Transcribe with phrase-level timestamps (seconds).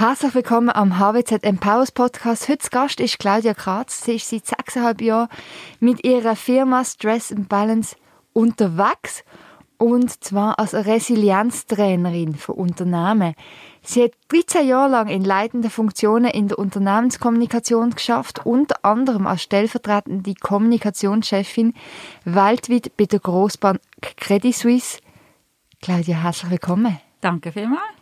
[0.00, 2.48] Herzlich willkommen am HWZ Empowers Podcast.
[2.48, 4.02] Heute Gast ist Claudia Kratz.
[4.02, 5.28] Sie ist seit sechseinhalb Jahren
[5.78, 7.96] mit ihrer Firma Stress and Balance
[8.32, 9.24] unterwegs
[9.76, 13.34] und zwar als Resilienztrainerin für Unternehmen.
[13.82, 19.42] Sie hat 13 Jahre lang in leitenden Funktionen in der Unternehmenskommunikation geschafft, unter anderem als
[19.42, 21.74] stellvertretende Kommunikationschefin
[22.24, 23.82] weltweit bei der Großbank
[24.16, 25.00] Credit Suisse.
[25.82, 26.98] Claudia, herzlich willkommen.
[27.20, 27.99] Danke vielmals.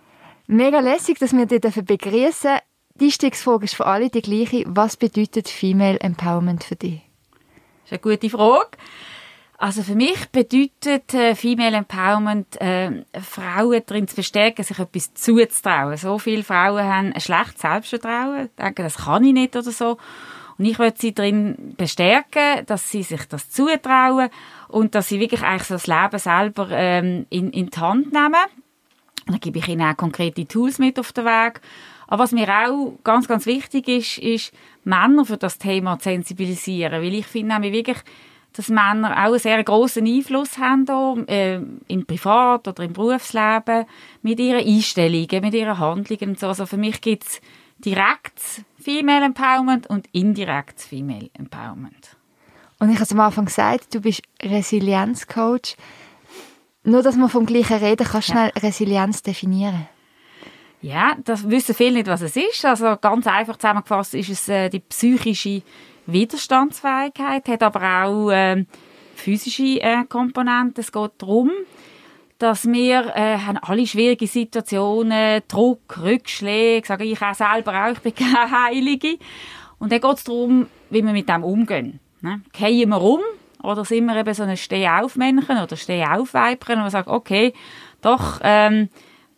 [0.51, 2.57] Mega lässig, dass wir dich begrüßen
[2.95, 4.65] Die Einstiegsfrage ist für alle die gleiche.
[4.66, 7.02] Was bedeutet Female Empowerment für dich?
[7.83, 8.71] Das ist eine gute Frage.
[9.59, 15.98] Also für mich bedeutet äh, Female Empowerment, äh, Frauen darin zu verstärken, sich etwas zuzutrauen.
[15.98, 19.99] So viele Frauen haben ein schlechtes Selbstvertrauen, denken, das kann ich nicht oder so.
[20.57, 24.30] Und ich möchte sie darin bestärken, dass sie sich das zutrauen
[24.69, 28.46] und dass sie wirklich eigentlich so das Leben selber ähm, in, in die Hand nehmen
[29.32, 31.60] dann gebe ich ihnen auch konkrete Tools mit auf den Weg.
[32.06, 34.52] Aber was mir auch ganz, ganz wichtig ist, ist,
[34.84, 37.02] Männer für das Thema zu sensibilisieren.
[37.02, 37.98] Weil ich finde nämlich wirklich,
[38.54, 43.85] dass Männer auch einen sehr grossen Einfluss haben hier, äh, im Privat- oder im Berufsleben
[44.23, 46.48] mit ihren Einstellungen, mit ihren Handlungen und so.
[46.48, 47.40] Also für mich gibt es
[47.79, 52.16] direktes Female Empowerment und indirektes Female Empowerment.
[52.80, 55.76] Und ich habe es am Anfang gesagt, du bist Resilienzcoach.
[56.84, 58.62] Nur, dass man vom Gleichen reden, kannst du schnell ja.
[58.62, 59.88] Resilienz definieren?
[60.80, 62.65] Ja, das wissen viele nicht, was es ist.
[62.65, 65.62] Also ganz einfach zusammengefasst ist es äh, die psychische
[66.06, 68.65] Widerstandsfähigkeit, hat aber auch äh,
[69.16, 70.81] physische äh, Komponenten.
[70.81, 71.50] Es geht darum,
[72.38, 77.98] dass wir äh, haben alle schwierige Situationen, Druck, Rückschläge, sage ich auch selber auch, ich
[77.98, 79.19] bin keine Heilige.
[79.81, 81.98] Und dann geht es darum, wie wir mit dem umgehen.
[82.20, 82.41] Ne?
[82.53, 83.20] Gehen wir um
[83.62, 87.53] oder sind wir eben so ein Steh-auf-Männchen oder Steh-auf-Weibchen, und sagt, okay,
[88.00, 88.88] doch, ähm,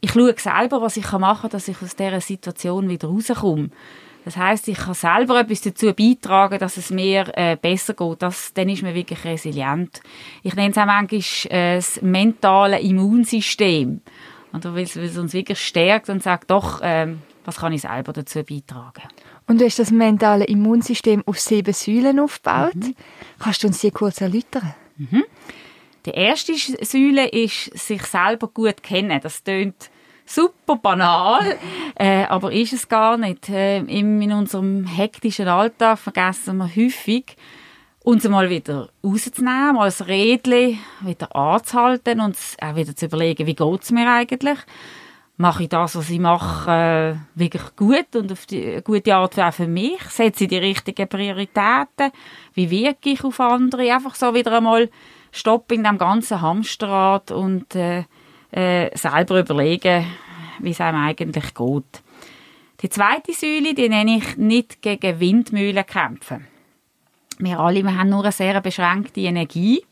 [0.01, 3.71] ich schaue selber, was ich machen kann, dass ich aus dieser Situation wieder rauskomme.
[4.25, 8.23] Das heißt, ich kann selber etwas dazu beitragen, dass es mir äh, besser geht.
[8.23, 10.03] Das, dann ist man wirklich resilient.
[10.43, 11.21] Ich nenne es auch manchmal
[11.51, 14.03] äh, das mentale Immunsystem.
[14.53, 18.43] Es, weil es uns wirklich stärkt und sagt, doch, ähm, was kann ich selber dazu
[18.43, 19.09] beitragen.
[19.51, 22.77] Und du hast das mentale Immunsystem auf sieben Säulen aufgebaut.
[22.77, 22.95] Mhm.
[23.41, 24.75] Kannst du uns die kurz erläutern?
[24.97, 25.25] Mhm.
[26.07, 29.21] Die erste Säule ist, sich selber gut kennen.
[29.21, 29.91] Das klingt
[30.25, 31.59] super banal,
[31.97, 33.49] äh, aber ist es gar nicht.
[33.49, 37.37] Äh, in, unserem hektischen Alltag vergessen wir häufig,
[38.05, 43.57] uns mal wieder rauszunehmen, mal das Rädchen wieder anzuhalten und auch wieder zu überlegen, wie
[43.57, 44.61] geht es mir eigentlich
[45.41, 49.53] mache ich das, was ich mache, äh, wirklich gut und auf die gute Art auch
[49.55, 50.01] für mich?
[50.03, 52.13] Setze ich die richtigen Prioritäten?
[52.53, 53.91] Wie wirke ich auf andere?
[53.91, 54.91] Einfach so wieder einmal
[55.33, 58.05] Stopp in dem ganzen Hamsterrad und äh,
[58.51, 60.05] äh, selber überlegen,
[60.59, 62.03] wie es einem eigentlich geht.
[62.83, 66.49] Die zweite Säule, die nenne ich nicht gegen Windmühlen kämpfen.
[67.39, 69.83] Wir alle wir haben nur eine sehr beschränkte Energie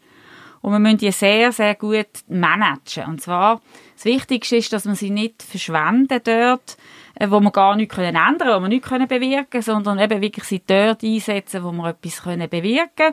[0.60, 3.04] und wir müssen die sehr, sehr gut managen.
[3.06, 3.60] Und zwar,
[3.94, 6.76] das Wichtigste ist, dass man sie nicht verschwenden dort,
[7.14, 10.44] äh, wo wir gar nichts können ändern wo wir nichts können bewirken sondern eben wirklich
[10.44, 13.12] sie dort einsetzen, wo wir etwas können bewirken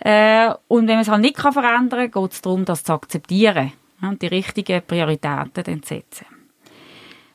[0.00, 3.72] äh, Und wenn man es halt nicht verändern kann, geht es darum, das zu akzeptieren
[4.02, 6.26] und die richtigen Prioritäten dann zu setzen.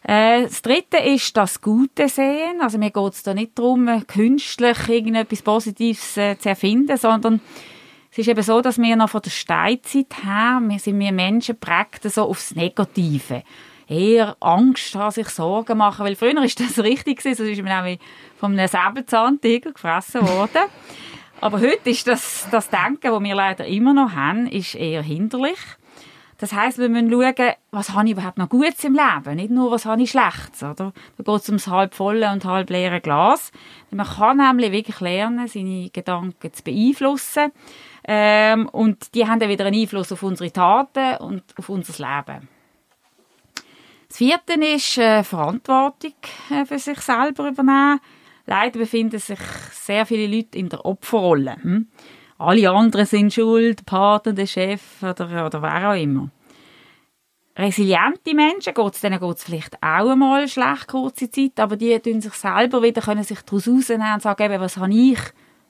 [0.03, 2.61] Äh, das Dritte ist das Gute sehen.
[2.61, 7.41] Also mir geht es da nicht darum, künstlich irgendetwas Positives zu erfinden, sondern
[8.19, 12.03] ist eben so, dass wir noch von der Steinzeit her, wir sind wir Menschen prägt
[12.03, 13.43] so aufs Negative.
[13.87, 17.71] Eher Angst haben, sich Sorgen machen, weil früher ist das richtig gewesen, sonst ist man
[17.71, 17.97] auch
[18.37, 20.69] von einem Säbelzahntiger gefressen worden.
[21.41, 25.57] Aber heute ist das, das Denken, das wir leider immer noch haben, ist eher hinderlich.
[26.37, 29.71] Das heißt, wir müssen schauen, was habe ich überhaupt noch Gutes im Leben, nicht nur,
[29.71, 30.93] was habe ich Schlechtes, oder?
[31.17, 33.51] Da geht es ums halb volle und halb leere Glas.
[33.91, 37.51] Man kann nämlich wirklich lernen, seine Gedanken zu beeinflussen
[38.07, 42.47] ähm, und die haben dann wieder einen Einfluss auf unsere Taten und auf unser Leben.
[44.07, 46.13] Das vierte ist äh, Verantwortung
[46.49, 47.99] äh, für sich selber übernehmen.
[48.45, 49.39] Leider befinden sich
[49.71, 51.57] sehr viele Leute in der Opferrolle.
[51.61, 51.87] Hm?
[52.39, 56.29] Alle anderen sind schuld, der Partner, der Chef oder, oder wer auch immer.
[57.55, 62.33] Resiliente Menschen, geht's, denen es vielleicht auch einmal schlecht, kurze Zeit, aber die können sich
[62.33, 65.19] selber wieder können sich daraus rausnehmen und sagen, eben, was habe ich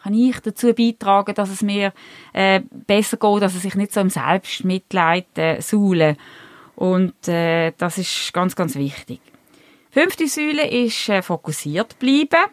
[0.02, 1.94] kann ich dazu beitragen, dass es mir
[2.34, 6.16] äh, besser geht, dass es sich nicht so im Selbstmitleid äh, suhle.
[6.76, 9.20] Und äh, das ist ganz, ganz wichtig.
[9.92, 12.52] Fünfte Säule ist äh, fokussiert bleiben.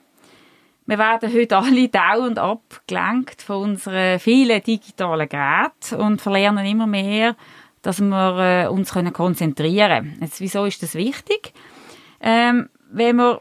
[0.86, 7.36] Wir werden heute alle dauernd abgelenkt von unseren vielen digitalen Geräten und verlernen immer mehr,
[7.82, 10.18] dass wir äh, uns konzentrieren können.
[10.20, 11.52] Jetzt, wieso ist das wichtig?
[12.20, 13.40] Ähm, wenn wir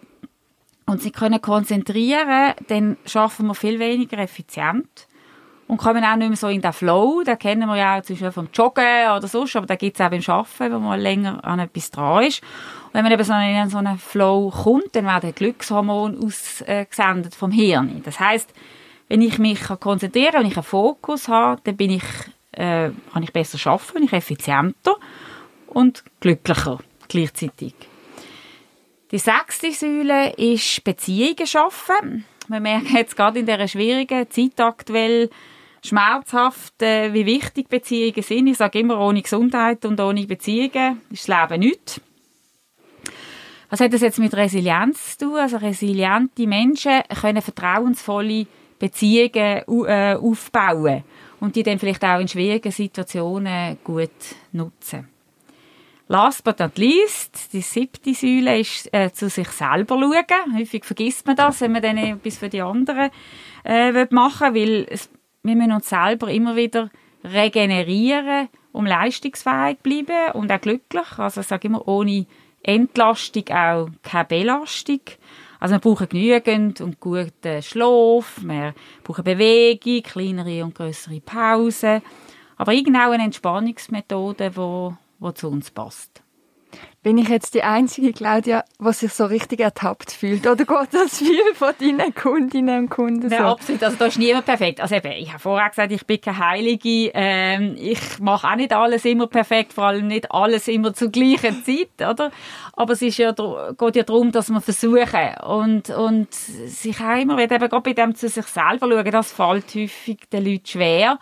[0.86, 5.08] uns nicht können konzentrieren dann schaffen wir viel weniger effizient
[5.68, 7.24] und kommen auch nicht mehr so in den Flow.
[7.24, 10.06] Den kennen wir ja auch zum Beispiel vom Joggen oder so, aber den gibt es
[10.06, 12.42] auch beim Arbeiten, wenn man länger an etwas dran ist.
[12.88, 17.52] Und wenn man eben so in so einen Flow kommt, dann werden Glückshormone ausgesendet vom
[17.52, 18.02] Hirn.
[18.04, 18.54] Das heißt,
[19.08, 22.04] wenn ich mich konzentrieren kann, wenn ich einen Fokus habe, dann bin ich,
[22.52, 24.96] äh, kann ich besser arbeiten, bin ich effizienter
[25.68, 27.74] und glücklicher gleichzeitig.
[29.16, 32.26] Die sechste Säule ist Beziehungen schaffen.
[32.50, 35.30] Wir merken jetzt gerade in dieser schwierigen Zeit aktuell
[35.86, 38.48] schmerzhaft, äh, wie wichtig Beziehungen sind.
[38.48, 42.02] Ich sage immer, ohne Gesundheit und ohne Beziehungen ist das Leben nichts.
[43.70, 45.38] Was hat das jetzt mit Resilienz zu tun?
[45.38, 48.48] Also resiliente Menschen können vertrauensvolle
[48.78, 51.06] Beziehungen äh, aufbauen
[51.40, 54.12] und die dann vielleicht auch in schwierigen Situationen gut
[54.52, 55.15] nutzen.
[56.08, 60.56] Last but not least, die siebte Säule ist äh, zu sich selber schauen.
[60.56, 63.10] Häufig vergisst man das, wenn man dann etwas für die anderen
[63.64, 65.10] äh, machen will, weil es,
[65.42, 66.92] wir müssen uns selber immer wieder
[67.24, 71.18] regenerieren, um leistungsfähig zu bleiben und auch glücklich.
[71.18, 72.28] Also ich sage immer, ohne
[72.62, 75.02] Entlastung auch keine Belastung.
[75.60, 82.04] Also wir brauchen genügend und guten Schlaf, wir brauchen Bewegung, kleinere und größere Pausen,
[82.58, 86.26] aber irgendwie auch eine Entspannungsmethode, die wo zu uns passt.
[87.04, 90.48] Bin ich jetzt die einzige, Claudia, die sich so richtig ertappt fühlt?
[90.48, 93.36] Oder geht das viel von deinen Kundinnen und Kunden so?
[93.36, 93.84] Nein, absolut.
[93.84, 94.82] Also da ist niemand perfekt.
[94.82, 97.12] Also eben, ich habe vorher gesagt, ich bin keine Heilige.
[97.14, 101.64] Ähm, ich mache auch nicht alles immer perfekt, vor allem nicht alles immer zur gleichen
[101.64, 102.32] Zeit, oder?
[102.74, 107.38] Aber es ist ja, geht ja darum, dass wir versuchen und, und sich auch immer,
[107.38, 111.20] eben gerade bei dem zu sich selber schauen, das fällt häufig den Leuten schwer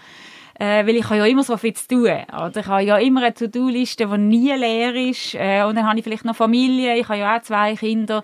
[0.63, 2.10] äh, weil ich habe ja immer so viel zu tun.
[2.31, 2.56] Oder?
[2.56, 5.36] Ich habe ja immer eine To-Do-Liste, die nie leer ist.
[5.36, 8.24] Äh, und dann habe ich vielleicht noch Familie, ich habe ja auch zwei Kinder.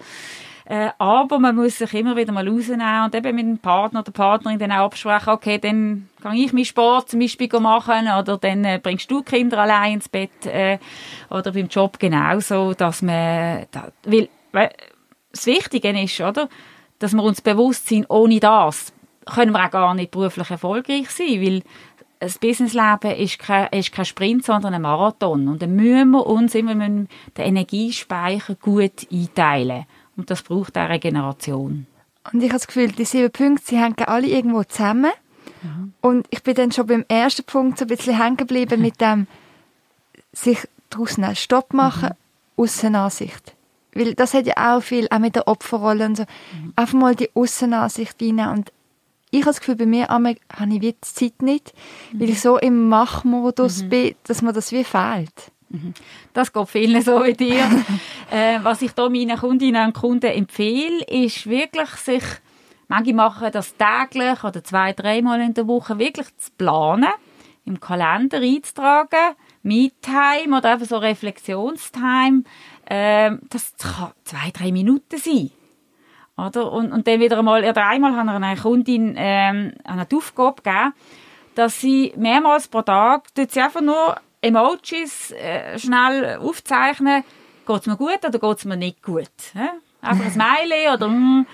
[0.63, 4.11] Äh, aber man muss sich immer wieder mal rausnehmen und eben mit dem Partner oder
[4.11, 8.63] Partnerin dann auch absprechen, okay, dann kann ich meinen Sport zum Beispiel machen oder dann
[8.63, 10.77] äh, bringst du Kinder allein ins Bett äh,
[11.29, 14.71] oder beim Job genauso, dass man, da, weil, weil
[15.31, 16.47] das Wichtige ist, oder,
[16.99, 18.93] dass wir uns bewusst sind, ohne das
[19.29, 21.61] können wir auch gar nicht beruflich erfolgreich sein, weil
[22.19, 25.47] das Businessleben ist kein, ist kein Sprint, sondern ein Marathon.
[25.47, 27.07] Und dann müssen wir uns immer den
[27.37, 29.85] Energiespeicher gut einteilen.
[30.17, 31.87] Und das braucht auch Regeneration.
[32.31, 35.11] Und ich habe das Gefühl, die sieben Punkte, sie hängen alle irgendwo zusammen.
[35.61, 35.93] Mhm.
[36.01, 39.27] Und ich bin dann schon beim ersten Punkt so ein bisschen hängen geblieben mit dem,
[40.33, 42.63] sich draussen einen Stopp machen, mhm.
[42.63, 43.55] Aussenansicht.
[43.93, 46.23] Weil das hat ja auch viel, auch mit der Opferrolle und so.
[46.23, 46.73] Mhm.
[46.75, 48.73] Einfach mal die Aussenansicht reinnehmen und
[49.31, 51.73] ich habe das Gefühl, bei mir habe ich die Zeit nicht,
[52.11, 52.19] mhm.
[52.19, 53.89] weil ich so im Machmodus mhm.
[53.89, 55.51] bin, dass mir das wie fehlt.
[55.69, 55.93] Mhm.
[56.33, 57.65] Das geht vielen so wie dir.
[58.31, 62.23] äh, was ich da meinen Kundinnen und Kunden empfehle, ist wirklich sich,
[62.87, 67.13] manche machen das täglich oder zwei, dreimal in der Woche, wirklich zu planen,
[67.65, 72.43] im Kalender einzutragen, Me-Time oder einfach so Reflexionstime.
[72.85, 75.51] Äh, das kann zwei, drei Minuten sein.
[76.47, 76.71] Oder?
[76.71, 80.93] Und, und dann wieder einmal, oder einmal hat er einer Kundin ähm, eine Aufgabe gegeben,
[81.55, 87.23] dass sie mehrmals pro Tag tut sie einfach nur Emojis äh, schnell aufzeichnen,
[87.67, 89.29] geht es mir gut oder geht es mir nicht gut.
[89.53, 89.73] Ja?
[90.01, 91.45] Einfach ein Smiley oder mm.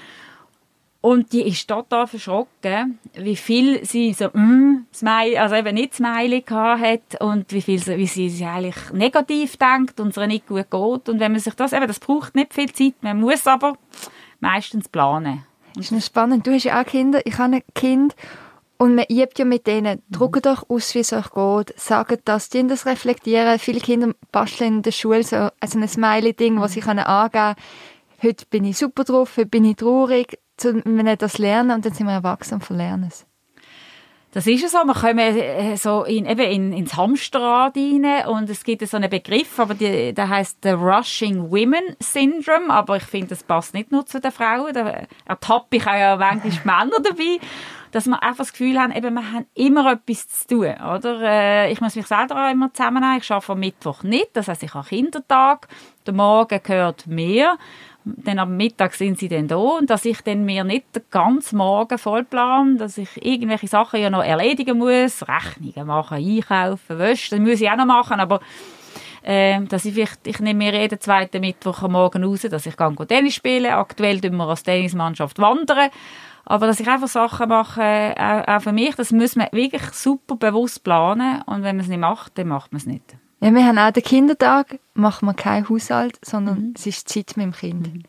[1.06, 6.42] Und die ist total verschrocken, wie viel sie so mm, Smiley, also eben nicht Smiley
[6.42, 11.10] hat und wie viel wie sie sich eigentlich negativ denkt und es nicht gut geht.
[11.10, 13.78] Und wenn man sich das, eben, das braucht nicht viel Zeit, man muss aber
[14.46, 15.44] meistens planen.
[15.76, 16.48] Das ist spannend.
[16.48, 18.16] Du hast ja auch Kinder, ich habe ein Kind
[18.78, 20.02] und man übt ja mit denen.
[20.10, 21.80] Druckt euch aus, wie es euch geht.
[21.80, 23.60] Sagt das, die das reflektieren.
[23.60, 27.00] Viele Kinder basteln in der Schule so also ein Smiley-Ding, was sie mhm.
[27.00, 27.56] angeben können.
[28.24, 30.40] Heute bin ich super drauf, heute bin ich traurig.
[30.62, 33.26] Wenn das lernen und dann sind wir erwachsen und verlernen es.
[34.36, 34.80] Das ist ja so.
[34.80, 39.10] Wir kommen äh, so in, eben in, ins Hamsterrad rein und es gibt so einen
[39.10, 42.70] Begriff, aber die, der heißt the Rushing Women Syndrome.
[42.70, 44.74] Aber ich finde, das passt nicht nur zu den Frauen.
[44.74, 47.40] Da ertappe ich auch ja manchmal Männer dabei
[47.92, 51.22] dass wir einfach das Gefühl haben, eben, wir haben immer etwas zu tun, oder?
[51.22, 53.20] Äh, ich muss mich selber auch immer zusammennehmen.
[53.22, 55.70] Ich arbeite am Mittwoch nicht, das heißt, ich habe Kindertag.
[56.06, 57.58] Der Morgen gehört mir
[58.06, 61.58] dann am Mittag sind sie dann da und dass ich dann mir nicht den ganzen
[61.58, 67.40] Morgen vollplan, dass ich irgendwelche Sachen ja noch erledigen muss, Rechnungen machen, einkaufen, waschen, das
[67.40, 68.40] muss ich auch noch machen, aber
[69.24, 72.78] äh, dass ich vielleicht, ich nehme mir jeden zweiten Mittwoch am Morgen raus, dass ich
[72.78, 73.74] kann Tennis spielen.
[73.74, 75.90] Aktuell tun wir als Tennismannschaft wandern,
[76.46, 80.36] aber dass ich einfach Sachen mache, auch, auch für mich, das muss man wirklich super
[80.36, 81.42] bewusst planen.
[81.48, 83.18] Und wenn man es nicht macht, dann macht man es nicht.
[83.42, 86.74] Ja, wir haben auch den Kindertag, machen wir keinen Haushalt, sondern mhm.
[86.76, 87.94] es ist Zeit mit dem Kind.
[87.94, 88.04] Mhm.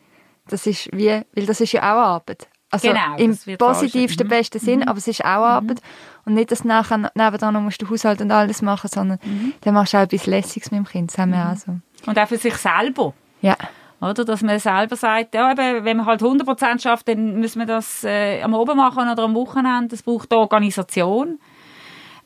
[0.47, 2.47] das ist wie, weil das ist ja auch Arbeit.
[2.69, 4.27] Also Genau, im positivsten.
[4.27, 4.29] Mhm.
[4.29, 5.81] besten Sinn, aber es ist auch Arbeit.
[6.25, 9.53] Und nicht, dass nachher nebenan noch musst du Haushalt und alles machen, sondern Mhm.
[9.61, 11.11] dann machst du auch etwas Lässiges mit dem Kind.
[11.11, 11.77] Das haben wir auch so.
[12.05, 13.13] Und auch für sich selber.
[13.41, 13.55] Ja.
[14.01, 14.25] Oder?
[14.25, 18.03] Dass man selber sagt, ja, eben, wenn man halt 100% schafft, dann müssen wir das
[18.03, 19.87] äh, am Abend machen oder am Wochenende.
[19.89, 21.39] Das braucht Organisation.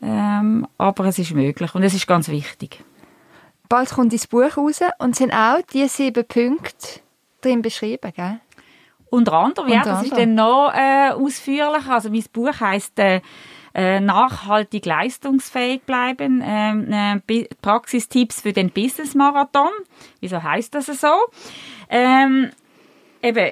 [0.02, 2.84] Ähm, aber es ist möglich und es ist ganz wichtig.
[3.72, 7.00] Bald kommt das Buch raus und sind auch die sieben Punkte
[7.40, 8.42] drin beschrieben, gell?
[9.10, 11.94] Unter anderem, ja, das ist dann noch äh, ausführlicher.
[11.94, 13.22] Also mein Buch heisst äh,
[13.74, 16.44] äh, «Nachhaltig leistungsfähig bleiben.
[16.46, 19.72] Ähm, äh, Praxistipps für den Business-Marathon».
[20.20, 21.14] Wieso heisst das so?
[21.90, 22.52] Ähm,
[23.22, 23.52] eben,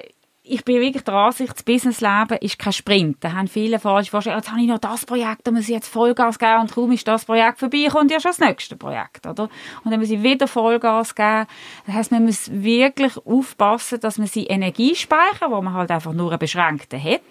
[0.50, 3.18] ich bin wirklich der Ansicht, das Businessleben ist kein Sprint.
[3.20, 5.88] Da haben viele falsch vorstellen, jetzt habe ich noch das Projekt, da muss ich jetzt
[5.88, 9.44] Vollgas geben und kaum ist das Projekt vorbei, kommt ja schon das nächste Projekt, oder?
[9.84, 11.46] Und dann muss ich wieder Vollgas geben.
[11.86, 16.30] Das heisst, man muss wirklich aufpassen, dass man seine Energiespeicher, wo man halt einfach nur
[16.30, 17.22] einen beschränkten hat,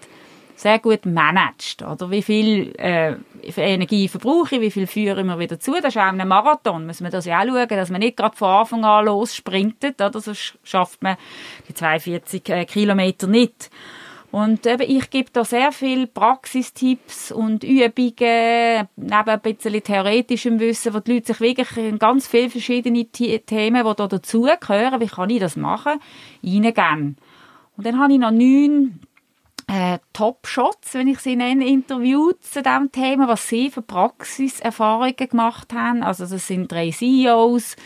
[0.60, 1.82] sehr gut managt.
[1.82, 3.14] Oder wie viel äh,
[3.56, 5.72] Energie verbrauche ich, wie viel führe ich mir wieder zu.
[5.72, 8.18] Das ist auch in einem Marathon, muss man das ja auch schauen, dass man nicht
[8.18, 10.20] gerade von Anfang an lossprintet, oder?
[10.20, 11.16] sonst schafft man
[11.66, 13.70] die 42 äh, Kilometer nicht.
[14.32, 20.94] Und eben, ich gebe da sehr viel Praxistipps und Übungen, neben ein bisschen theoretischem Wissen,
[20.94, 25.06] wo die Leute sich wirklich in ganz viele verschiedene The Themen, die da dazugehören, wie
[25.06, 26.00] kann ich das machen,
[26.44, 27.16] reingeben.
[27.76, 29.00] Und dann habe ich noch neun
[29.70, 35.72] äh, Top-Shots, wenn ich sie nenne, interviewt zu diesem Thema, was sie für Praxiserfahrungen gemacht
[35.72, 36.02] haben.
[36.02, 37.76] Also das sind drei CEOs,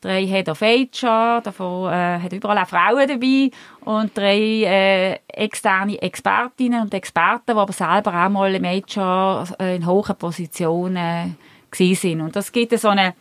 [0.00, 3.50] drei Head of HR, davon äh, hat überall auch Frauen dabei
[3.84, 9.76] und drei äh, externe Expertinnen und Experten, die aber selber auch mal im HR äh,
[9.76, 11.36] in hohen Positionen
[11.72, 12.20] gewesen sind.
[12.20, 13.14] Und das gibt so eine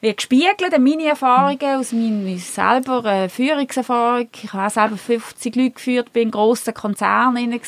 [0.00, 4.28] wie gespiegelt, meine Erfahrungen aus meiner selber äh, Führungserfahrung.
[4.42, 7.58] Ich habe selber 50 Leute geführt, bin in grossen Konzernen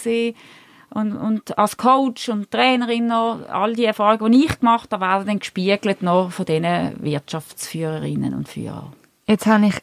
[0.90, 5.26] und, und als Coach und Trainerin noch, all die Erfahrungen, die ich gemacht habe, werden
[5.26, 8.94] dann gespiegelt noch von diesen Wirtschaftsführerinnen und Führern.
[9.26, 9.74] Jetzt habe ich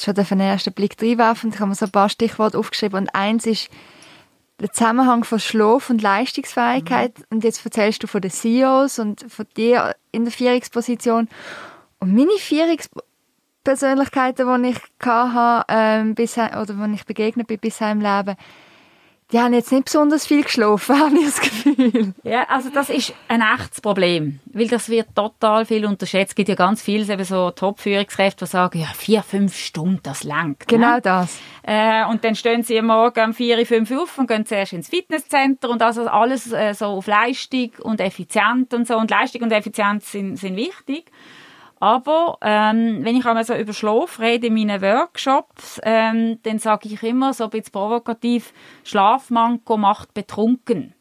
[0.00, 1.50] schon den ersten Blick reinwerfen.
[1.52, 3.00] Ich habe mir so ein paar Stichworte aufgeschrieben.
[3.00, 3.68] Und eins ist
[4.60, 7.14] der Zusammenhang von Schlaf und Leistungsfähigkeit.
[7.30, 11.28] Und jetzt erzählst du von den CEOs und von dir in der Führungsposition.
[11.98, 18.00] Und meine Führungspersönlichkeiten, die ich hatte, ähm, bisher, oder die ich begegnet bin bisher im
[18.00, 18.36] Leben,
[19.32, 22.14] die haben jetzt nicht besonders viel geschlafen, habe ich das Gefühl.
[22.24, 26.30] Ja, also das ist ein echtes Problem, weil das wird total viel unterschätzt.
[26.30, 30.24] Es gibt ja ganz viele eben so Top-Führungskräfte, die sagen, ja, vier, fünf Stunden, das
[30.24, 30.66] langt.
[30.66, 31.00] Genau ne?
[31.00, 31.38] das.
[31.62, 34.88] Äh, und dann stehen sie am Morgen um vier, fünf auf und gehen zuerst ins
[34.88, 38.96] Fitnesscenter und also alles äh, so auf Leistung und effizient und so.
[38.96, 41.10] Und Leistung und Effizienz sind, sind wichtig.
[41.80, 46.90] Aber ähm, wenn ich einmal so über Schlaf rede in meinen Workshops, ähm, dann sage
[46.90, 48.52] ich immer so ein bisschen provokativ,
[48.84, 50.94] Schlafmanko macht betrunken.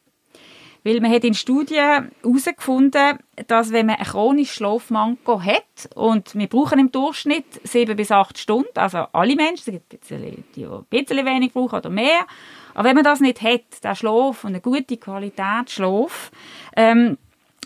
[0.85, 6.47] Weil man hat in Studien herausgefunden, dass wenn man ein chronisches Schlafmanko hat, und wir
[6.47, 10.65] brauchen im Durchschnitt sieben bis acht Stunden, also alle Menschen, es gibt ein bisschen, die
[10.65, 12.25] ein bisschen wenig brauchen oder mehr,
[12.73, 16.31] aber wenn man das nicht hat, der Schlaf und eine gute Qualität Schlaf,
[16.77, 17.17] ähm,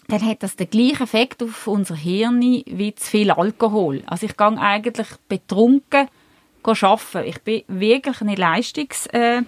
[0.08, 4.04] dann hat das den gleichen Effekt auf unser Hirn wie zu viel Alkohol.
[4.06, 6.08] Also ich gehe eigentlich betrunken
[6.64, 7.28] arbeiten.
[7.28, 9.46] Ich bin wirklich nicht leistungsfähig.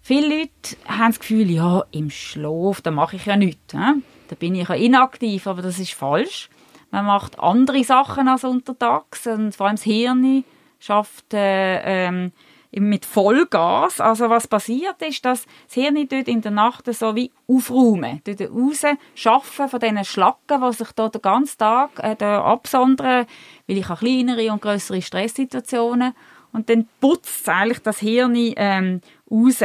[0.00, 3.72] Viele Leute haben das Gefühl, ja, im Schlaf, da mache ich ja nichts.
[3.72, 3.94] Da
[4.38, 6.50] bin ich ja inaktiv, aber das ist falsch.
[6.90, 10.44] Man macht andere Sachen als untertags und vor allem das Hirn
[10.78, 12.32] schafft äh, ähm,
[12.80, 14.00] mit Vollgas.
[14.00, 18.40] Also was passiert ist, dass das Hirn dort in der Nacht so wie aufräumen, dort
[18.50, 23.26] raus schaffen von diesen Schlacken, die sich dort den ganzen Tag äh, absondern,
[23.66, 26.14] weil ich habe kleinere und größere Stresssituationen
[26.52, 29.00] und dann putzt eigentlich das Hirn ähm,
[29.30, 29.62] raus.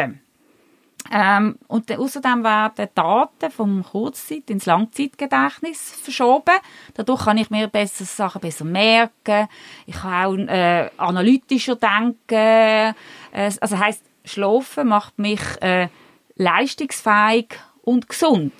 [1.11, 6.55] Ähm, und außerdem werden Daten vom Kurzzeit ins Langzeitgedächtnis verschoben.
[6.93, 9.47] Dadurch kann ich mir besser Sachen besser merken.
[9.85, 12.15] Ich kann auch äh, analytischer denken.
[12.29, 12.93] Äh,
[13.31, 15.87] also heißt, Schlafen macht mich äh,
[16.35, 18.53] leistungsfähig und gesund.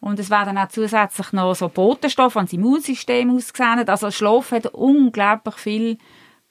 [0.00, 3.88] Und es werden auch zusätzlich noch so Botenstoffe ans Immunsystem ausgesendet.
[3.88, 5.98] Also Schlaf hat unglaublich viel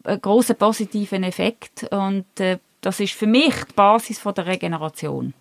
[0.03, 5.33] äh, großen positiven Effekt und äh, das ist für mich die Basis der Regeneration.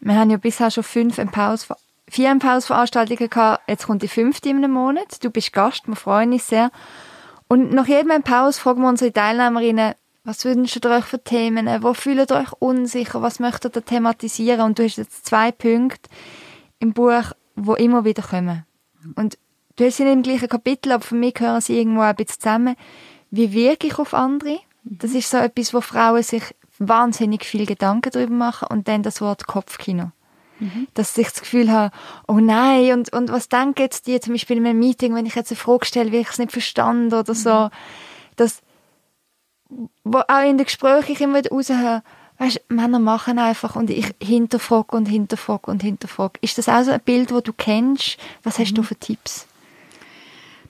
[0.00, 1.68] Wir haben ja bisher schon fünf Empowers,
[2.08, 3.68] vier Empowers-Veranstaltungen gehabt.
[3.68, 5.22] Jetzt kommt die fünfte in einem Monat.
[5.22, 6.70] Du bist Gast, wir freuen uns sehr.
[7.48, 11.82] Und nach jedem Empowers fragen wir unsere Teilnehmerinnen, was wünscht ihr euch für Themen?
[11.82, 13.22] Wo fühlt ihr euch unsicher?
[13.22, 14.60] Was möchtet ihr thematisieren?
[14.60, 16.10] Und du hast jetzt zwei Punkte
[16.78, 18.64] im Buch, wo immer wieder kommen.
[19.16, 19.38] Und
[19.76, 22.40] du hast sie nicht im gleichen Kapitel, aber für mich gehören sie irgendwo ein bisschen
[22.40, 22.76] zusammen.
[23.30, 24.60] Wie wirke ich auf andere?
[24.90, 26.42] Das ist so etwas, wo Frauen sich
[26.78, 30.12] wahnsinnig viel Gedanken darüber machen und dann das Wort Kopfkino.
[30.60, 30.88] Mhm.
[30.94, 31.94] Dass ich das Gefühl habe,
[32.26, 35.34] oh nein, und, und was denken jetzt die zum Beispiel in einem Meeting, wenn ich
[35.34, 37.64] jetzt eine Frage stelle, wie ich es nicht verstand oder so.
[37.64, 37.70] Mhm.
[38.36, 38.62] Das,
[40.04, 42.02] wo auch in den Gesprächen ich immer raushöre,
[42.38, 46.38] weißt, Männer machen einfach und ich hinterfrage und hinterfrage und hinterfrage.
[46.40, 48.16] Ist das auch so ein Bild, das du kennst?
[48.42, 48.76] Was hast mhm.
[48.76, 49.47] du für Tipps?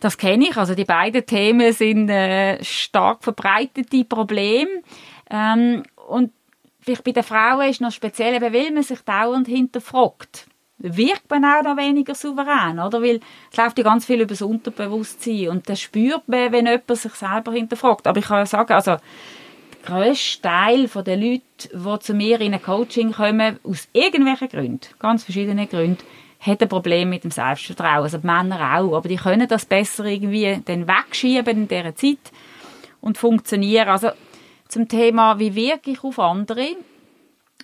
[0.00, 0.56] Das kenne ich.
[0.56, 4.82] Also die beiden Themen sind äh, stark verbreitete Probleme.
[5.30, 6.32] Ähm, und
[6.80, 10.46] vielleicht bei den Frauen ist noch speziell, weil man sich dauernd hinterfragt.
[10.78, 13.02] Wirkt man auch noch weniger souverän, oder?
[13.02, 16.96] Weil es läuft ja ganz viel über das Unterbewusstsein und das spürt man, wenn jemand
[16.96, 18.06] sich selber hinterfragt.
[18.06, 19.00] Aber ich kann sagen, also der
[19.84, 21.42] grösste Teil der Leute,
[21.74, 26.04] die zu mir in ein Coaching kommen, aus irgendwelchen Gründen, ganz verschiedenen Gründen,
[26.40, 28.02] hat ein Problem mit dem Selbstvertrauen.
[28.02, 28.96] Also die Männer auch.
[28.96, 32.32] Aber die können das besser irgendwie dann wegschieben in dieser Zeit
[33.00, 33.88] und funktionieren.
[33.88, 34.10] Also
[34.68, 36.76] zum Thema, wie wirke ich auf andere,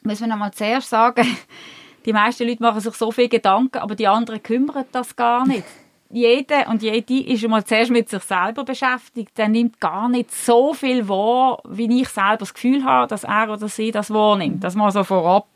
[0.03, 1.27] müssen wir nochmal zuerst sagen,
[2.05, 5.65] die meisten Leute machen sich so viel Gedanken, aber die anderen kümmern das gar nicht.
[6.11, 9.37] Jeder und jede ist einmal zuerst mit sich selber beschäftigt.
[9.37, 13.51] Der nimmt gar nicht so viel wahr, wie ich selber das Gefühl habe, dass er
[13.51, 14.63] oder sie das wahrnimmt.
[14.63, 15.49] Das mal so vorab.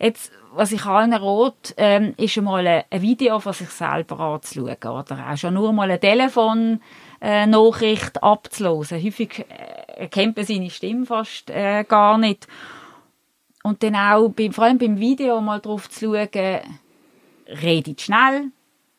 [0.00, 4.76] Jetzt, was ich allen rate, ähm, ist einmal ein Video von sich selber anzuschauen.
[4.76, 6.80] Oder auch schon nur mal ein Telefon
[7.20, 7.46] äh,
[8.20, 9.02] abzulosen.
[9.02, 12.46] Häufig äh, erkennt man seine Stimme fast äh, gar nicht.
[13.62, 16.60] Und dann auch, beim, vor allem beim Video mal drauf zu schauen,
[17.62, 18.50] rede ich schnell,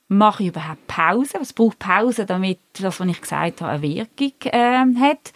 [0.07, 4.33] mache ich überhaupt Pause, was braucht Pause, damit das, was ich gesagt habe, eine Wirkung
[4.43, 5.33] äh, hat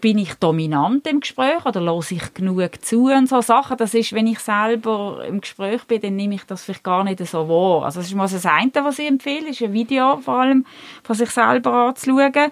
[0.00, 3.76] bin ich dominant im Gespräch oder lasse ich genug zu und so Sachen.
[3.76, 7.24] Das ist, wenn ich selber im Gespräch bin, dann nehme ich das vielleicht gar nicht
[7.26, 7.84] so wahr.
[7.84, 10.66] Also das ist mal das eine, was ich empfehle, ist ein Video vor allem
[11.02, 12.50] von sich selber anzuschauen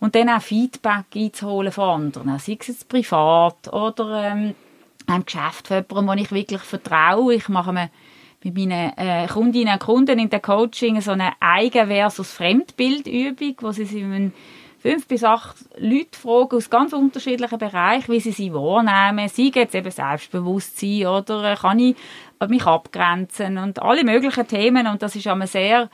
[0.00, 4.54] und dann auch Feedback einzuholen von anderen, sei es jetzt privat oder ähm,
[5.06, 7.34] einem Geschäft von jemandem, wo ich wirklich vertraue.
[7.34, 7.90] Ich mache mir
[8.42, 13.72] mit meinen äh, Kundinnen und Kunden in der Coaching so eine Eigen- versus Fremdbildübung, wo
[13.72, 14.02] sie sich
[14.80, 19.28] fünf bis acht Leute fragen aus ganz unterschiedlichen Bereichen, wie sie sie wahrnehmen.
[19.28, 21.96] Sie jetzt eben Selbstbewusstsein oder kann ich
[22.48, 24.86] mich abgrenzen und alle möglichen Themen.
[24.86, 25.90] Und das ist einmal sehr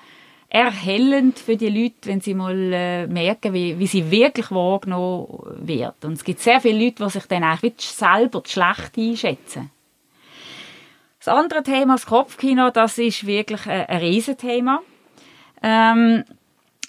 [0.49, 6.05] erhellend für die Leute, wenn sie mal äh, merken, wie, wie sie wirklich wahrgenommen wird.
[6.05, 9.70] Und es gibt sehr viele Leute, die sich dann eigentlich selber schlecht einschätzen.
[11.18, 14.81] Das andere Thema, das Kopfkino, das ist wirklich ein, ein Riesenthema.
[15.61, 16.22] Ähm,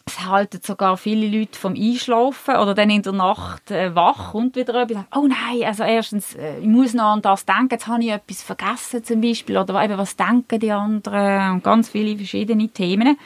[0.08, 4.56] es halten sogar viele Leute vom Einschlafen oder dann in der Nacht äh, wach und
[4.56, 5.04] wieder etwas.
[5.16, 8.42] Oh nein, also erstens, äh, ich muss noch an das denken, jetzt habe ich etwas
[8.42, 13.18] vergessen zum Beispiel oder eben, was denken die anderen und ganz viele verschiedene Themen.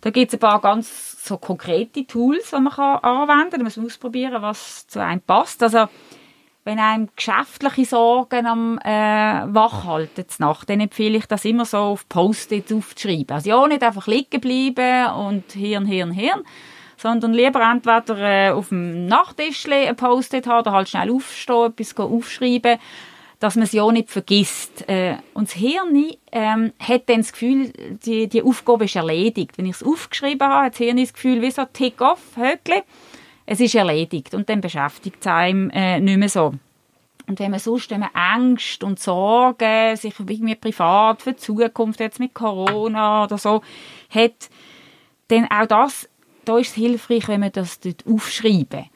[0.00, 3.58] Da gibt es ein paar ganz so konkrete Tools, die man kann anwenden kann.
[3.60, 5.62] Da muss ausprobieren, was zu einem passt.
[5.62, 5.86] Also
[6.66, 8.90] wenn einem geschäftliche Sorgen am äh,
[9.54, 13.36] wach halten Nacht, dann empfehle ich das immer so auf Post-its aufzuschreiben.
[13.36, 16.42] Also ja, nicht einfach liegen bleiben und Hirn, Hirn, Hirn,
[16.96, 21.96] sondern lieber entweder äh, auf dem Nachttisch ein Post-it haben oder halt schnell aufstehen, etwas
[21.96, 22.78] aufschreiben,
[23.38, 24.88] dass man es ja nicht vergisst.
[24.88, 27.72] Äh, und das Hirn ähm, hat dann das Gefühl,
[28.04, 29.56] die, die Aufgabe ist erledigt.
[29.56, 32.82] Wenn ich es aufgeschrieben habe, hat das Hirn das Gefühl, wie so Tick-off, Höckli,
[33.46, 36.54] es ist erledigt und dann beschäftigt es einem äh, nicht mehr so.
[37.28, 42.00] Und wenn man sonst wenn man Angst und Sorgen, sich irgendwie privat für die Zukunft
[42.00, 43.62] jetzt mit Corona oder so
[44.10, 44.48] hat,
[45.28, 46.08] dann auch das,
[46.44, 48.86] da ist es hilfreich, wenn man das dort aufschreiben.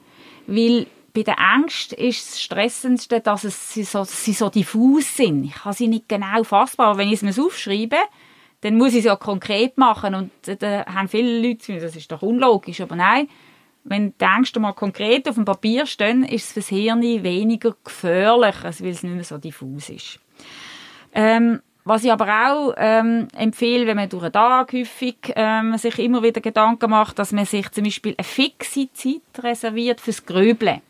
[0.46, 5.44] Weil bei der Angst ist das Stressendste, dass es sie so, sie so diffus sind.
[5.44, 7.96] Ich kann sie nicht genau fassbar, aber wenn ich es mir aufschreibe,
[8.60, 12.22] dann muss ich es ja konkret machen und da haben viele Leute, das ist doch
[12.22, 13.28] unlogisch, aber nein,
[13.90, 18.54] wenn die Ängste mal konkret auf dem Papier stehen, ist es fürs Hirn weniger gefährlich,
[18.62, 20.20] als weil es nicht mehr so diffus ist.
[21.12, 25.98] Ähm, was ich aber auch ähm, empfehle, wenn man durch den Tag häufig ähm, sich
[25.98, 30.82] immer wieder Gedanken macht, dass man sich zum Beispiel eine fixe Zeit reserviert fürs Grübeln.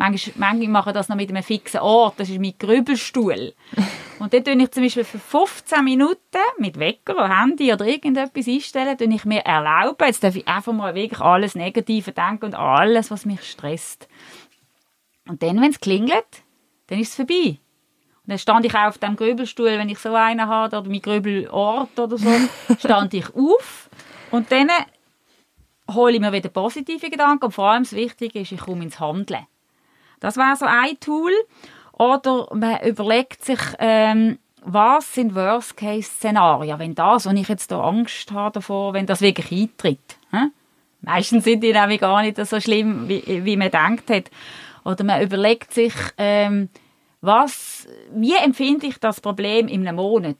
[0.00, 3.52] Manchmal, manchmal mache ich das noch mit einem fixen Ort, das ist mein Grübelstuhl.
[4.20, 8.46] Und dann tue ich zum Beispiel für 15 Minuten mit Wecker oder Handy oder irgendetwas
[8.46, 12.54] einstellen, tue ich mir erlauben, jetzt darf ich einfach mal wirklich alles Negative denken und
[12.54, 14.08] alles, was mich stresst.
[15.28, 16.44] Und dann, wenn es klingelt,
[16.86, 17.58] dann ist es vorbei.
[18.22, 21.02] Und dann stand ich auch auf dem Grübelstuhl, wenn ich so einen habe, oder mein
[21.02, 22.30] Grübelort oder so,
[22.78, 23.90] stand ich auf
[24.30, 24.70] und dann
[25.90, 29.00] hole ich mir wieder positive Gedanken und vor allem das Wichtige ist, ich komme ins
[29.00, 29.46] Handeln.
[30.20, 31.32] Das wäre so ein Tool.
[31.92, 38.30] Oder man überlegt sich, ähm, was sind Worst-Case-Szenarien, wenn das, und ich jetzt da Angst
[38.32, 40.18] habe davor, wenn das wirklich eintritt.
[40.30, 40.48] Hä?
[41.00, 44.30] Meistens sind die nämlich gar nicht so schlimm, wie, wie man denkt hat.
[44.84, 46.68] Oder man überlegt sich, ähm,
[47.20, 50.36] was, wie empfinde ich das Problem in einem Monat,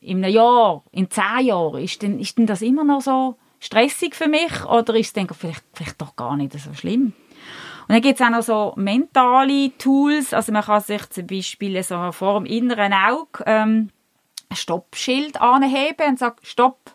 [0.00, 1.82] in einem Jahr, in zehn Jahren?
[1.82, 5.64] Ist denn, ist denn das immer noch so stressig für mich oder ist es vielleicht,
[5.72, 7.12] vielleicht doch gar nicht so schlimm?
[7.82, 11.82] Und dann gibt es auch noch so mentale Tools, also man kann sich zum Beispiel
[11.82, 13.90] so vor dem inneren Auge ähm,
[14.48, 16.94] ein Stoppschild anheben und sagen, stopp,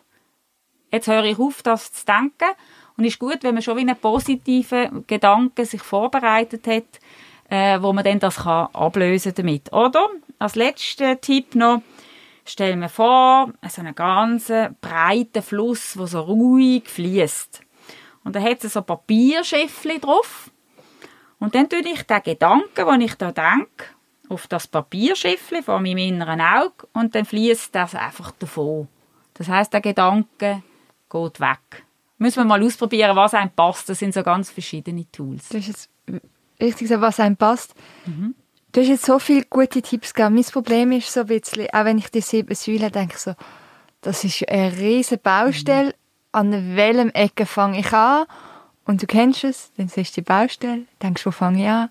[0.90, 2.54] jetzt höre ich auf, das zu denken.
[2.96, 7.00] Und ist gut, wenn man schon wie einen positiven Gedanken sich vorbereitet hat,
[7.48, 9.72] äh, wo man dann das kann ablösen damit.
[9.72, 10.08] Oder?
[10.38, 11.82] Als letzter Tipp noch,
[12.44, 17.60] stellen wir vor, so einen ganz breiten Fluss, der so ruhig fließt.
[18.24, 20.50] Und da hat es so Papierschiffli drauf.
[21.40, 23.84] Und dann tue ich den Gedanken, den ich da denke,
[24.28, 28.88] auf das Papierschiffli von meinem inneren Auge und dann fließt das einfach davon.
[29.34, 30.62] Das heißt, der Gedanke
[31.08, 31.84] geht weg.
[32.18, 33.88] Müssen wir mal ausprobieren, was einem passt.
[33.88, 35.48] Das sind so ganz verschiedene Tools.
[35.48, 35.90] Das ist jetzt
[36.60, 37.74] richtig so, was einem passt.
[38.06, 38.34] Mhm.
[38.72, 40.34] Du hast jetzt so viele gute Tipps gegeben.
[40.34, 43.34] Mein Problem ist so ein bisschen, auch wenn ich die sieben Säulen denke, so,
[44.00, 45.90] das ist eine riesige Baustelle.
[45.90, 45.94] Mhm.
[46.32, 48.26] An welchem Ecke fange ich an?
[48.88, 51.90] Und du kennst es, dann siehst du die Baustelle, denkst, wo fange ich an?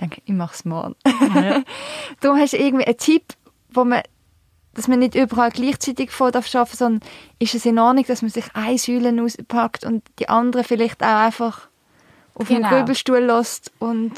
[0.00, 0.94] Denke, ich mache es morgen.
[1.34, 1.64] Ja.
[2.20, 3.24] Darum hast du irgendwie einen Tipp,
[3.70, 4.02] wo man,
[4.72, 8.30] dass man nicht überall gleichzeitig vor darf arbeiten, sondern ist es in Ordnung, dass man
[8.30, 11.66] sich eine Säule auspackt und die andere vielleicht auch einfach
[12.36, 12.68] auf genau.
[12.68, 14.12] den Grübelstuhl lässt und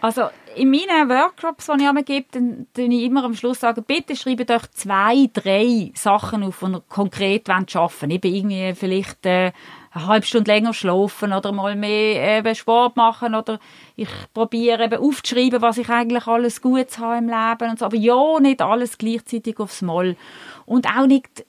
[0.00, 3.84] also in meinen Workshops, die ich immer gebe, dann sage ich immer am Schluss, sagen,
[3.86, 8.12] bitte schreibt euch zwei, drei Sachen auf, die ihr konkret arbeiten wollt.
[8.12, 9.52] Eben irgendwie vielleicht äh,
[9.92, 13.58] eine halbe Stunde länger schlafen oder mal mehr eben Sport machen oder
[13.96, 17.84] ich probiere eben aufzuschreiben, was ich eigentlich alles Gutes habe im Leben und so.
[17.84, 20.16] Aber ja, nicht alles gleichzeitig aufs Mal.
[20.64, 21.44] Und auch nicht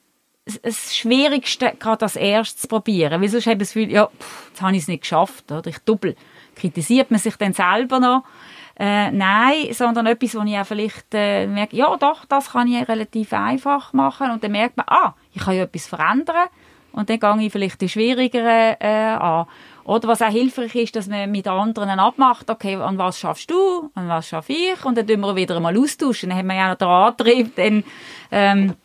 [0.61, 4.61] das Schwierigste gerade als erstes probieren, weil sonst habe ich das Gefühl, ja, pff, jetzt
[4.61, 5.67] habe ich es nicht geschafft, oder?
[5.67, 6.15] Ich doppel.
[6.55, 8.23] Kritisiert man sich dann selber noch?
[8.79, 12.87] Äh, nein, sondern etwas, wo ich auch vielleicht äh, merke, ja doch, das kann ich
[12.87, 16.47] relativ einfach machen und dann merkt man, ah, ich kann ja etwas verändern
[16.91, 19.47] und dann gehe ich vielleicht die schwierigeren äh, an.
[19.83, 23.89] Oder was auch hilfreich ist, dass man mit anderen abmacht, okay, an was schaffst du,
[23.95, 26.29] an was schaffe ich und dann tun wir wieder einmal austauschen.
[26.29, 27.83] Dann haben wir ja noch den Antrieb, dann
[28.31, 28.75] ähm,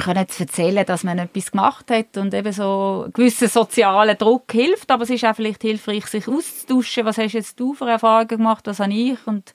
[0.00, 4.90] können zu erzählen, dass man etwas gemacht hat und eben so gewisser sozialer Druck hilft,
[4.90, 7.04] aber es ist auch vielleicht hilfreich, sich auszutauschen.
[7.04, 9.54] Was hast jetzt du für Erfahrungen gemacht, was habe ich und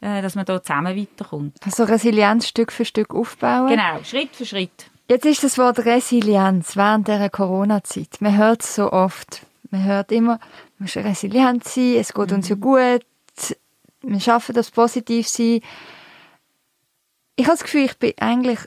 [0.00, 1.56] äh, dass man da zusammen weiterkommt.
[1.64, 3.68] Also Resilienz Stück für Stück aufbauen.
[3.68, 4.90] Genau, Schritt für Schritt.
[5.08, 8.20] Jetzt ist das Wort Resilienz während der Corona-Zeit.
[8.20, 9.46] Man hört es so oft.
[9.70, 10.38] Man hört immer,
[10.78, 12.36] man muss resilient sein, es geht mhm.
[12.36, 13.06] uns ja gut,
[14.02, 15.60] wir schaffen das positiv sein.
[17.36, 18.60] Ich habe das Gefühl, ich bin eigentlich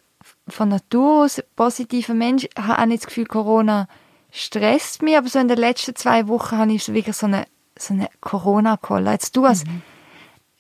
[0.48, 2.46] von Natur aus positiver Mensch.
[2.46, 3.88] Ich habe auch nicht das Gefühl, Corona
[4.32, 7.46] stresst mich, aber so in den letzten zwei Wochen habe ich so wirklich so eine,
[7.78, 9.12] so eine Corona-Kolle.
[9.12, 9.82] Jetzt du als mhm.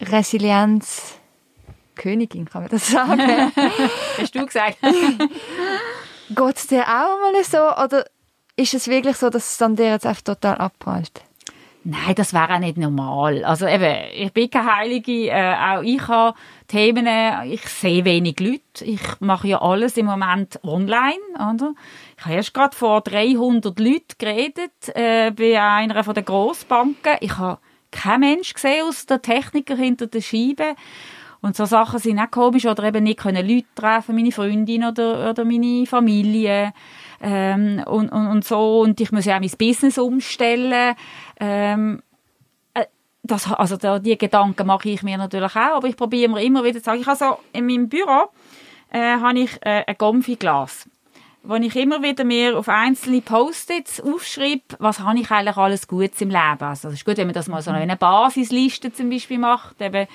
[0.01, 1.17] Resilienz
[1.95, 3.19] Königin, kann man das sagen?
[4.17, 4.77] Hast du gesagt.
[6.29, 8.05] Geht es dir auch mal so oder
[8.55, 11.23] ist es wirklich so, dass es dann dir jetzt einfach total abprallt?
[11.89, 13.45] Nein, das wäre auch nicht normal.
[13.45, 17.07] Also eben, ich bin keine Heilige, äh, auch ich habe Themen,
[17.45, 18.83] ich sehe wenig Leute.
[18.83, 21.73] Ich mache ja alles im Moment online, oder?
[22.17, 27.15] Ich habe erst gerade vor 300 Leuten geredet, äh, bei einer von der Grossbanken.
[27.21, 27.59] Ich habe
[27.91, 30.75] keinen Mensch gesehen aus der Techniker hinter der Scheibe.
[31.41, 32.65] Und so Sachen sind auch komisch.
[32.65, 36.73] Oder eben nicht können Leute treffen, meine Freundin oder, oder meine Familie.
[37.21, 38.81] Ähm, und, und, und so.
[38.81, 40.95] Und ich muss ja auch mein Business umstellen.
[41.39, 42.01] Ähm,
[42.73, 42.85] äh,
[43.23, 46.63] das, also da, die Gedanken mache ich mir natürlich auch, aber ich probiere mir immer
[46.63, 48.29] wieder zu sagen, ich habe so, in meinem Büro
[48.91, 50.87] äh, habe ich äh, ein Gomfi-Glas
[51.47, 56.19] wo ich immer wieder mir auf einzelne Post-its aufschreibe, was habe ich eigentlich alles Gutes
[56.19, 56.57] im Leben.
[56.59, 60.07] Also es ist gut, wenn man das mal so eine Basisliste zum Beispiel macht, eben,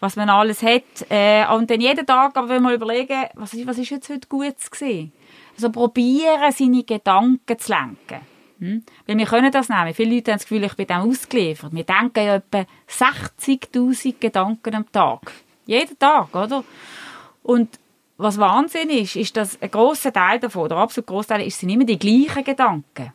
[0.00, 0.82] was man alles hat.
[1.10, 4.28] Äh, und dann jeden Tag aber wenn man überlegen, was ist, was ist jetzt heute
[4.28, 5.12] Gutes gewesen?
[5.54, 8.26] Also probieren, seine Gedanken zu lenken.
[8.58, 8.82] Hm?
[9.06, 9.92] Weil wir können das nehmen.
[9.92, 11.74] Viele Leute haben das Gefühl, ich bin dem ausgeliefert.
[11.74, 15.32] Wir denken ja etwa 60'000 Gedanken am Tag.
[15.66, 16.64] Jeden Tag, oder?
[17.42, 17.78] Und
[18.18, 21.70] was Wahnsinn ist, ist, dass ein grosser Teil davon, der absolut grosse Teil, ist, sind
[21.70, 23.12] immer die gleichen Gedanken.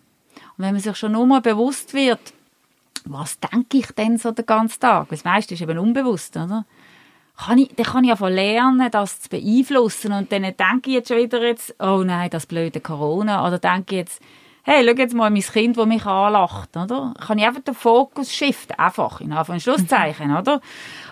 [0.58, 2.34] Und wenn man sich schon nur mal bewusst wird,
[3.06, 5.10] was denke ich denn so den ganzen Tag?
[5.10, 6.66] Das meiste ist eben unbewusst, oder?
[7.36, 10.14] Kann ich, dann kann ich einfach lernen, das zu beeinflussen.
[10.14, 13.46] Und dann denke ich jetzt schon wieder jetzt, oh nein, das blöde Corona.
[13.46, 14.22] Oder denke ich jetzt,
[14.64, 17.14] hey, schau jetzt mal mein Kind, das mich anlacht, oder?
[17.20, 20.62] Kann ich einfach den Fokus shiften, einfach, in Anführungs- und Schlusszeichen, oder?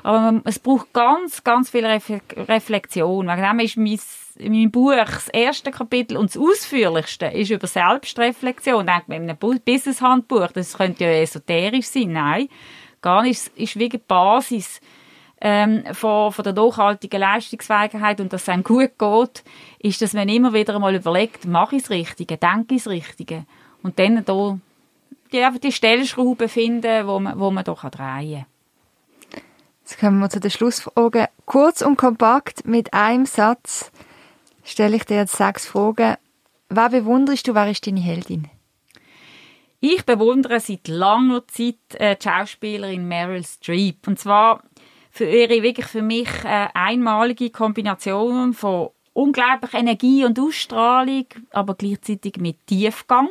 [0.03, 3.27] Aber es braucht ganz, ganz viel Reflexion.
[3.27, 3.99] Wegen dem ist mein
[4.37, 8.87] in meinem Buch, das erste Kapitel und das ausführlichste ist über Selbstreflexion.
[8.87, 12.13] Denkt man in einem Business-Handbuch, das könnte ja esoterisch sein.
[12.13, 12.47] Nein,
[13.01, 13.39] gar nicht.
[13.39, 14.81] Es ist wie die Basis
[15.41, 19.43] ähm, von, von der nachhaltigen Leistungsfähigkeit und dass es einem gut geht,
[19.79, 23.45] ist, dass man immer wieder einmal überlegt, mache ich das Richtige, denke ich das Richtige.
[23.81, 24.59] Und dann da
[25.31, 28.45] die, einfach die Stellschraube finden, wo man, wo man da drehen kann.
[29.83, 31.27] Jetzt kommen wir zu den Schlussfragen.
[31.45, 33.91] Kurz und kompakt mit einem Satz
[34.63, 36.17] stelle ich dir jetzt sechs Fragen.
[36.69, 38.47] Wer bewunderst du, wer ist deine Heldin?
[39.81, 44.07] Ich bewundere seit langer Zeit äh, die Schauspielerin Meryl Streep.
[44.07, 44.63] Und zwar
[45.11, 52.37] für ihre wirklich für mich äh, einmalige Kombination von unglaublicher Energie und Ausstrahlung, aber gleichzeitig
[52.37, 53.27] mit Tiefgang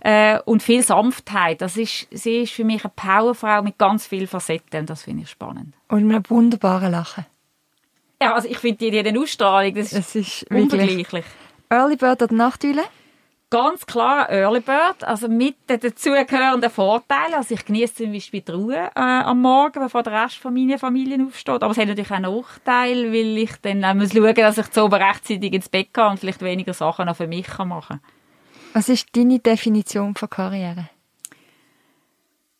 [0.00, 1.62] äh, und viel Sanftheit.
[1.62, 5.22] Das ist, sie ist für mich eine Powerfrau mit ganz vielen Facetten und das finde
[5.22, 5.74] ich spannend.
[5.88, 7.26] Und mit einem wunderbaren Lachen.
[8.22, 10.98] Ja, also ich finde die, die Ausstrahlung, das ist, Es ist unvergleichlich.
[10.98, 11.24] wirklich
[11.70, 12.82] Early Bird oder Nachtüle?
[13.52, 17.34] Ganz klar Early Bird, also mit den dazugehörenden Vorteilen.
[17.34, 20.78] Also ich genieße zum Beispiel die Ruhe äh, am Morgen, bevor der Rest von meiner
[20.78, 21.60] Familie aufsteht.
[21.60, 24.84] Aber es hat natürlich auch Nachteile, weil ich dann auch muss schauen dass ich zu
[24.84, 28.00] oben rechtzeitig ins Bett gehe und vielleicht weniger Sachen noch für mich machen kann.
[28.72, 30.88] Was ist deine Definition von Karriere?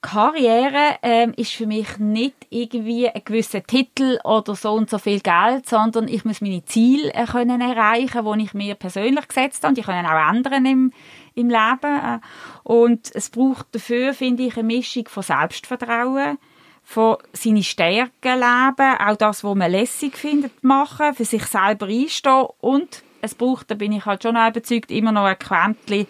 [0.02, 5.20] Karriere ähm, ist für mich nicht irgendwie ein gewisser Titel oder so und so viel
[5.20, 9.74] Geld, sondern ich muss meine Ziele äh, können erreichen, die ich mir persönlich gesetzt habe.
[9.74, 10.92] Die können auch ändern im,
[11.34, 11.84] im Leben.
[11.84, 12.18] Äh,
[12.64, 16.38] Und es braucht dafür, finde ich, eine Mischung von Selbstvertrauen,
[16.82, 22.46] von seine Stärken leben, auch das, was man lässig findet, machen, für sich selber einstehen
[22.60, 26.06] und es braucht, da bin ich halt schon auch überzeugt, immer noch ein Quäntchen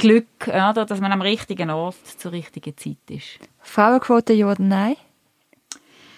[0.00, 3.38] Glück, oder, dass man am richtigen Ort zur richtigen Zeit ist.
[3.60, 4.96] Frauenquote ja oder nein?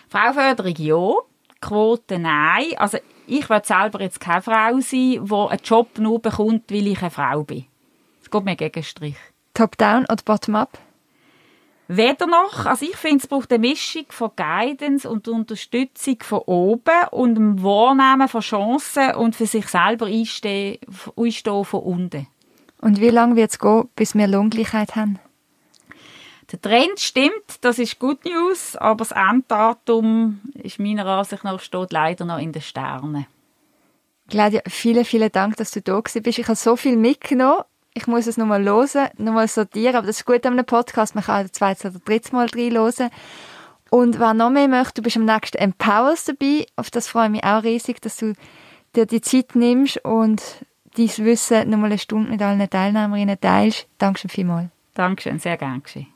[0.09, 1.13] Frauenförderung ja,
[1.61, 2.67] Quote nein.
[2.77, 7.01] Also ich will selber jetzt keine Frau sein, die einen Job nur bekommt, weil ich
[7.01, 7.67] eine Frau bin.
[8.21, 9.17] Das geht mir gegen Strich.
[9.55, 10.79] Top-down oder bottom-up?
[11.89, 12.65] Weder noch.
[12.67, 17.63] Also ich finde, es braucht eine Mischung von Guidance und Unterstützung von oben und dem
[17.63, 20.79] Wahrnehmen von Chancen und für sich selber einstehen,
[21.17, 22.27] einstehen von unten.
[22.83, 25.19] Und wie lange wird es gehen, bis wir Lohngleichheit haben?
[26.51, 31.93] Der Trend stimmt, das ist Good News, aber das Enddatum ist meiner Ansicht nach steht
[31.93, 33.27] leider noch in den Sternen.
[34.29, 36.17] Claudia, vielen, vielen Dank, dass du da bist.
[36.17, 37.63] Ich habe so viel mitgenommen.
[37.95, 41.15] Ich muss es nochmal hören, nochmal sortieren, aber das ist gut an einem Podcast.
[41.15, 43.11] Man kann auch das zweite oder dritte Mal reinhören.
[43.91, 46.67] Und wer noch mehr möchte, du bist am nächsten Empowers dabei.
[46.77, 48.33] Auf das freue ich mich auch riesig, dass du
[48.97, 50.43] dir die Zeit nimmst und
[50.97, 53.89] dein Wissen nochmal eine Stunde mit allen Teilnehmerinnen teilst.
[53.99, 54.71] Dankeschön vielmals.
[54.95, 56.12] Dankeschön, sehr gern geschehen.